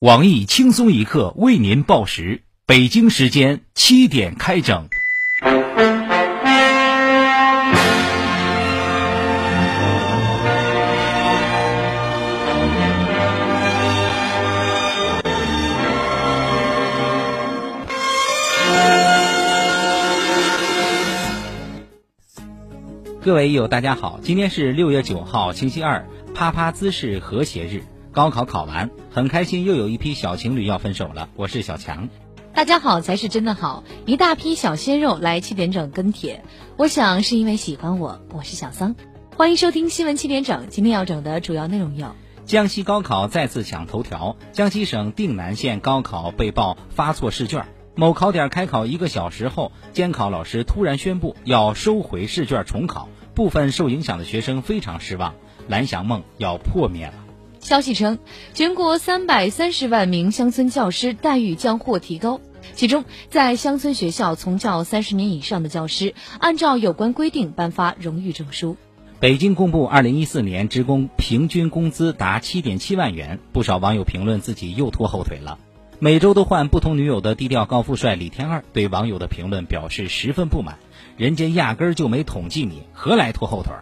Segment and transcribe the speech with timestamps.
[0.00, 4.88] 网易轻松一刻为您报时，北京时间七点开整。
[23.20, 27.82] 各位友，大家好，今天是六月九号，星期二，啪啪姿势和谐日。
[28.12, 31.28] 高考考完，很开心，又有一批小情侣要分手了。
[31.36, 32.08] 我是小强，
[32.52, 36.42] 大家好才是真的好，一大批小鲜肉来七点整跟帖。
[36.76, 38.96] 我想是因为喜欢我，我是小桑。
[39.36, 42.08] 欢迎收听新闻七点整，今天要整的主要内容有：
[42.46, 55.36] 江西高考再次抢头条，江西省定南县高考被曝发错试卷，某考点开考一个小时后，监考老师突然宣布要收回试卷重考，部分受影响的学生非常失望，
[55.68, 57.12] 蓝翔梦要破灭了。
[57.60, 58.18] 消息称，
[58.52, 62.40] 全国三百三十万名乡村教师待遇将获提高，
[62.74, 68.76] 其中在乡村学校从教三十年以上的教师，按照有关规定颁发荣誉证书。
[69.20, 75.58] 北京公布二零一四年职工平均工资达七点七万元，不少网友评论自己又拖后腿了。
[75.98, 80.78] 每周都换不同女友的低调高富帅李天二对网友的评论表示十分不满，
[81.18, 83.74] 人家压根儿就没统计你，何来拖后腿？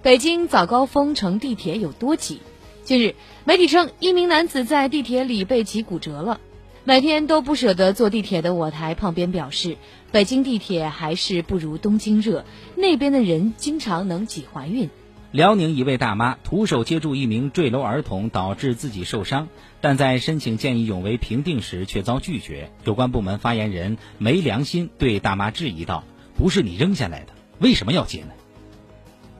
[0.00, 2.40] 北京早高峰乘地铁有多挤？
[2.88, 6.40] 近日，媒体称一名男子在地铁里被挤骨折了。
[6.84, 9.76] 每天都不舍得坐地铁的我台胖边表示，
[10.10, 14.88] 北京地铁还是不如东京热，那边的人经常能挤怀孕。
[15.32, 19.48] 辽宁一位大妈徒手接住一名坠楼儿童，导致自己受伤，
[19.82, 22.70] 但在申请见义勇为评定时却遭拒绝。
[22.84, 26.04] 有关部门发言人没良心对大妈质疑道
[26.38, 28.30] ：“不是你扔下来的，为什么要接呢？”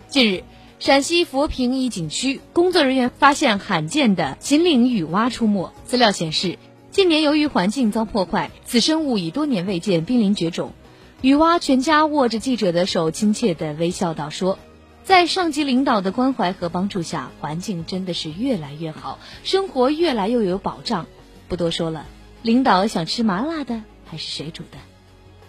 [0.07, 0.43] 近日。
[0.79, 5.73] 陕西佛坪一景区工作人员发现罕见的秦岭雨蛙出没。
[5.85, 6.57] 资料显示，
[6.93, 10.73] 近年由于环境遭破坏，此生物已多年未见，濒临绝种。
[11.21, 14.57] 雨蛙全家握着记者的手，亲切地微笑道：“说，
[15.03, 21.07] 在上级领导的关怀和帮助下，环境真的是越来越好，生活越来越有保障。
[21.49, 22.07] 不多说了，
[22.43, 24.79] 领导想吃麻辣的还是水煮的？”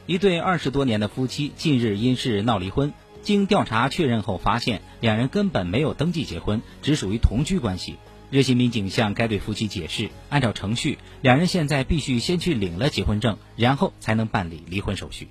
[0.08, 2.92] 一对二十多年的夫妻近日因事闹离婚。
[3.22, 7.98] 经调查确认后，发现两人根本没有登记结婚，只属于同居关系。
[8.32, 15.30] 热心民警向该对夫妻解释，按照程序，两人现在必须先去领了结婚证，然后才能办理离婚手续。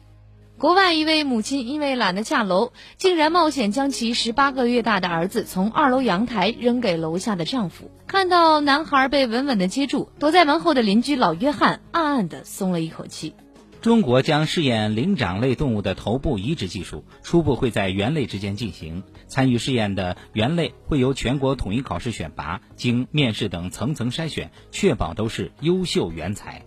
[0.59, 7.93] 国外一位母亲因为懒得下楼，竟然冒险将其十八个月大的儿子从二楼阳台扔给楼下的丈夫。
[8.09, 13.35] 看到男孩被稳稳的接住，躲在门后的邻居老约翰暗暗的松了一口气。
[13.81, 19.05] 中国将试验灵长类动物的头部移植技术，初步会在猿类之间进行。
[19.29, 26.65] 参与试验的猿类会由全国统一考试选拔，经面试等层层筛选，确保都是优秀原材。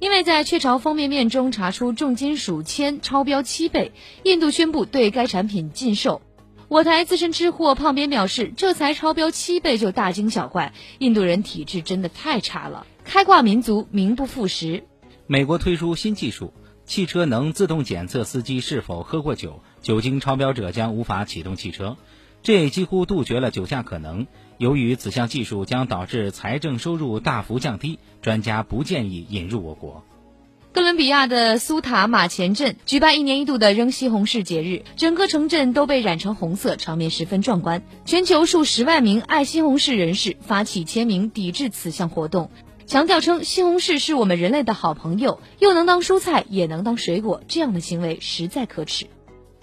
[0.00, 6.20] 因为在雀巢方便面中查出重金属铅超标七倍，印度宣布对该产品禁售。
[6.68, 14.84] 我台资深吃货胖边表示，这才超标七倍就大惊小怪，印度人体质真的太差了，开挂民族名不副实。
[15.26, 16.52] 美国推出新技术，
[16.84, 21.96] 汽车能自动检测司机是否喝过酒，酒精超标者将无法启动汽车，
[22.42, 24.26] 这也几乎杜绝了酒驾可能。
[24.58, 30.04] 由于此项技术将导致财政收入大幅降低，专家不建议引入我国。
[30.72, 37.82] 哥伦比亚的苏塔马前镇举办一年一度的扔西红柿节日，整个城镇都被染成红色，场面十分壮观。
[38.04, 42.50] 全球数十万名爱西红柿人士发起签名抵制此项活动。
[42.86, 49.06] 强调称，西红柿是我们人类的好朋友，又能当蔬菜，也能当水果，这样的行为实在可耻。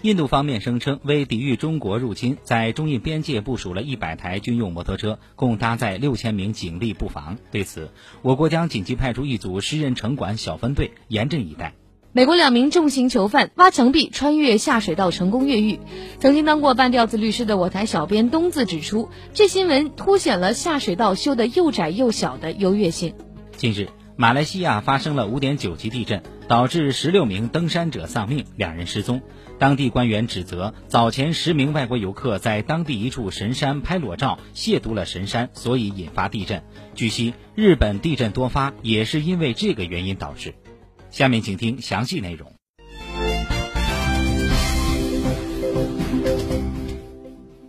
[0.02, 7.38] 印度方面声称，为抵御中国入侵，在中印边界部署了一百台军用摩托车，共搭载六千名警力布防。
[7.52, 7.90] 对此，
[8.22, 11.74] 我国将紧急派出一组十人城管小分队，严阵以待。
[12.14, 15.80] 美国两名重刑囚犯挖墙壁穿越下水道成功越狱。
[16.18, 23.14] 曾经当过半吊子律师的我台小编东子指出，这新闻凸显了下水道修得又窄又小的优越性。
[23.56, 29.22] 近日，马来西亚发生了五点九级地震，导致十六名登山者丧命，两人失踪。
[29.58, 36.62] 当地官员指责早前十名外国游客在当地一处神山拍裸照，亵渎了神山，所以引发地震。
[36.94, 40.52] 据悉，日本地震多发也是因为这个原因导致。
[41.12, 42.50] 下面请听详细内容。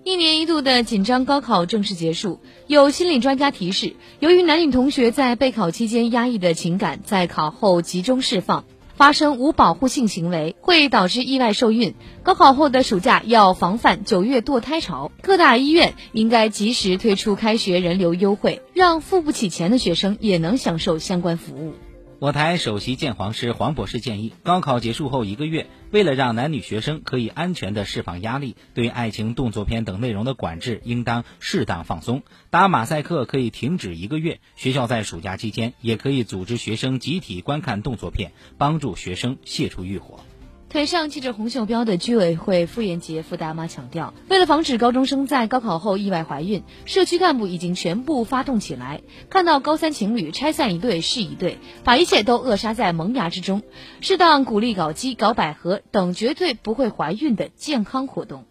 [0.05, 8.63] 一年一度的紧张高考正式结束，有心理专家提示，由于男女同学在备考期间压抑的情感在考后集中释放，
[8.95, 11.95] 发生无保护性行为，会导致意外受孕。
[12.23, 21.73] 高考后的暑假要防范九月堕胎潮，各大医院应该及时推出开学人流优惠，让付不起钱的学生也能享受相关服务。
[22.23, 32.23] 我台首席鉴黄师黄博士建议，高考结束后一个月，为了让男女学生可以安全地释放压力，对爱情动作片等内容的管制应当适当放松。
[32.49, 40.21] 打马赛克可以停止一个月，学校在暑假期间也可以组织学生集体观看动作片，帮助学生泄出欲火。
[40.73, 49.01] 腿上系着红袖标的居委会傅艳杰傅大妈强调，为了防止高中生在高考后意外怀孕，社区干部已经全部发动起来。
[49.29, 53.61] 看到高三情侣拆散一对是一对，把一切都扼杀在萌芽之中。
[54.01, 58.45] 适当鼓励搞基、搞百合等绝对不会怀孕的健康活动。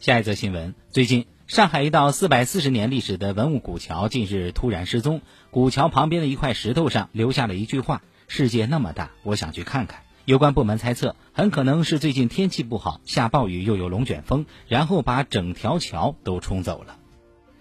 [0.00, 5.20] 下一则新闻：最近，上海一道四百四十年历史的文物古桥近日突然失踪，
[5.50, 16.98] 古桥旁边的一块石头上留下了一句话：“世界那么大，我想去看看。”有关部门猜测，很可能是最近天气不好，下暴雨又有龙卷风，然后把整条桥都冲走了。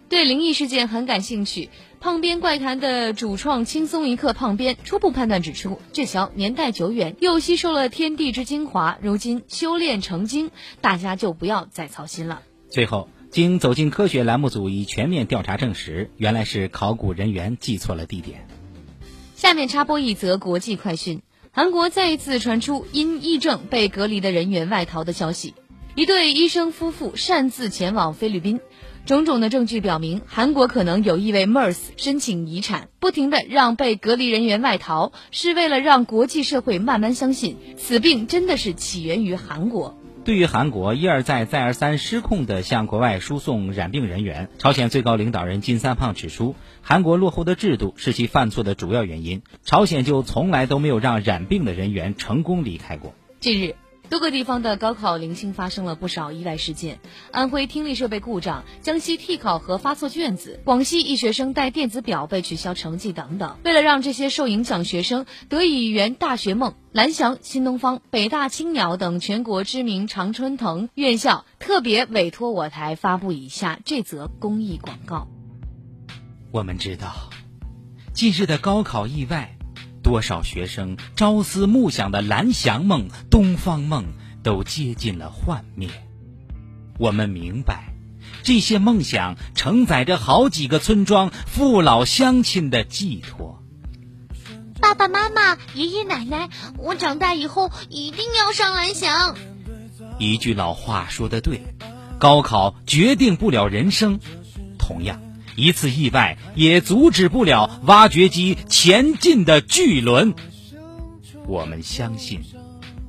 [0.09, 1.69] 对灵异事件很感兴趣，
[1.99, 10.49] 胖边怪谈的主创轻松一刻胖边初步判断指出，这桥年代久远，又吸收了天地之精华，如今修炼成精，
[10.81, 12.41] 大家就不要再操心了。
[12.71, 18.47] 最后，经走进科学栏目组已全面调查证实，原来是考古人员记错了地点。
[19.35, 21.21] 下面插播一则国际快讯。
[21.55, 25.53] 韩国再一次传出因疫症被隔离的人员外逃的消息，
[25.95, 28.59] 一对医生夫妇擅自前往菲律宾，
[29.05, 39.97] 种种的证据表明，韩国可能有意为 MERS 申请遗产，不停的让被隔离人员外逃，是为了让国际社会慢慢相信此病真的是起源于韩国。
[40.25, 49.43] 对于韩国一而再、再而三失控地向国外输送染病人员，朝鲜最高领导人金三胖指出，韩国落后的制度是其犯错的主要原因。
[49.63, 53.13] 朝鲜就从来都没有让染病的人员成功离开过。
[53.39, 53.75] 近日。
[54.09, 56.99] 多个地方的高考零星发生了不少意外事件，
[57.31, 63.57] 安徽听力设备故障，江西替考核发错卷子，广西一学生带电子表被取消成绩等等。
[63.63, 75.27] 为了让这些受影响学生得以圆大学梦，蓝翔、新东方、北大、青鸟等全国知名常春藤院校特别委托我台发布以下这则公益广告。
[76.51, 77.29] 我们知道，
[78.13, 79.54] 近日的高考意外。
[80.05, 84.05] 多少学生朝思暮想的蓝翔梦、东方梦
[84.43, 85.89] 都接近了幻灭。
[86.99, 87.95] 我们明白，
[88.43, 93.63] 这些梦想承载着好几个村庄父老乡亲的寄托。
[94.79, 99.35] 爸爸妈妈、爷爷奶奶，我长大以后一定要上蓝翔。
[100.19, 101.63] 一句老话说得对，
[102.19, 104.19] 高考决定不了人生，
[104.77, 105.19] 同样。
[105.55, 110.33] 一次意外也阻止不了挖掘机前进的巨轮。
[111.47, 112.41] 我们相信，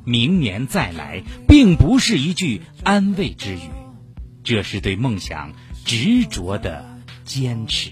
[0.05, 3.71] 明年再来，并不是一句安慰之语，
[4.45, 5.53] 这是对梦想
[5.85, 6.85] 执着的
[7.25, 7.91] 坚持。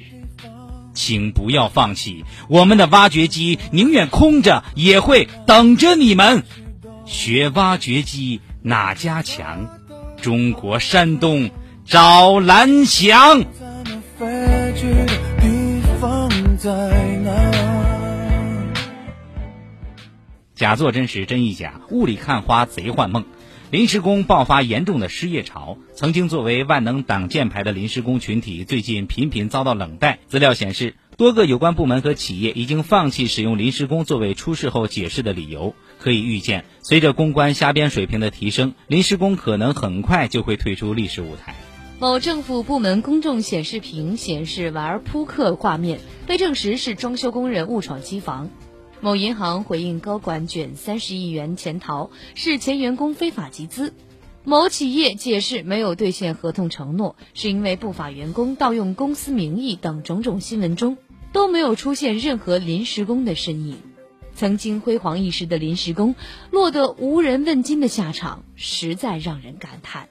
[0.92, 6.44] 请不要放弃，我们的挖掘机宁愿空着，也会等着你们。
[7.04, 9.80] 学挖掘机哪家强？
[10.22, 11.50] 中国山东
[11.84, 13.44] 找蓝翔。
[20.64, 21.82] 假作真实，真亦假。
[21.90, 23.26] 雾里看花，贼幻梦。
[23.70, 25.76] 临时工爆发严重的失业潮。
[25.94, 30.20] 曾经作为万能挡箭牌的临时工群体，最近频频遭到冷待。
[30.26, 35.74] 资料显示，多个有关部门和企业已经放弃使用临时工作为出事后解释的理由。
[35.98, 41.54] 可以预见，随着公关瞎编水平的提升，临时工可能很快就会退出历史舞台。
[42.00, 48.48] 某政府部门公众显示屏显示玩扑克画面，被证实是装修工人误闯机房。
[49.04, 53.92] 某银行回应高管卷三十亿元潜逃是前员工非法集资。
[54.44, 60.96] 某企业解释没有兑现合同承诺，是因为不法员工盗用公司名义等种种新闻中
[61.34, 63.76] 都没有出现任何临时工的身影。
[64.34, 66.14] 曾经辉煌一时的临时工
[66.50, 70.08] 落得无人问津的下场，实在让人感叹。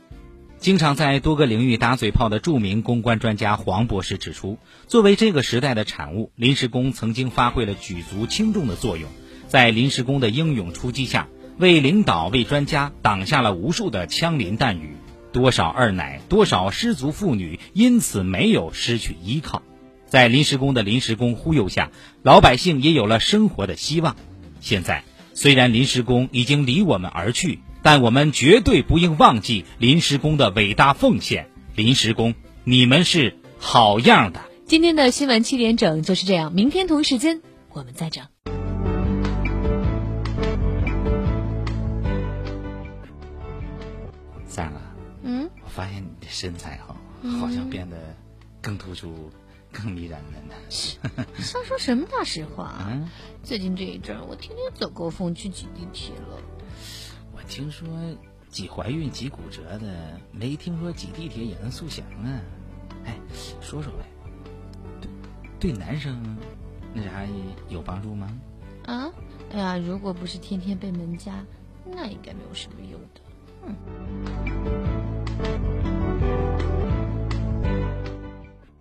[0.64, 9.10] 经常在多个领域打嘴炮的著名公关专家黄博士指出，作为这个时代的产物，临时工曾经发挥了举足轻重的作用。
[9.50, 11.28] 在临时工的英勇出击下，
[11.58, 14.96] 为领导、为专家挡下了无数的枪林弹雨。
[15.34, 19.64] 多少二奶、多少失足妇女因此没有失去依靠。
[20.08, 21.92] 在临时工的临时工忽悠下，
[22.22, 24.16] 老百姓也有了生活的希望。
[24.62, 25.04] 现在，
[25.34, 27.60] 虽然临时工已经离我们而去。
[27.84, 31.50] 但我们绝对不应忘记临时工的伟大奉献。
[31.76, 34.42] 临时工你们是好样的。
[34.66, 37.42] 今天的新闻七点整就是这样明天同一时间
[37.74, 38.26] 我们再整
[44.48, 44.72] 三儿
[45.24, 45.50] 嗯？
[45.64, 46.96] 我发现你的身材哦
[47.40, 47.98] 好像变得
[48.62, 49.30] 更突出
[49.72, 50.56] 更迷人了呢。
[50.70, 51.00] 瞎
[51.66, 53.10] 说什么大实话嗯？
[53.44, 56.38] 最近这一阵我天天走高峰去挤地铁了。
[57.48, 57.88] 听说
[58.50, 62.42] 挤怀孕、挤骨折的，没听说挤地铁也能速降啊。
[63.06, 63.16] 哎，
[63.62, 64.06] 说说呗，
[65.02, 65.10] 对
[65.60, 66.38] 对男生
[66.94, 67.26] 那啥
[67.70, 68.28] 有帮助吗？
[68.86, 69.12] 啊，
[69.52, 71.44] 哎呀，如果不是天天被门夹，
[71.86, 73.22] 那应该没有什么用的。
[73.66, 74.83] 嗯。